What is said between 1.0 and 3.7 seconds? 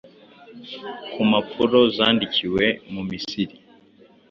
Ku mpapuro zandikiwe mu Misiri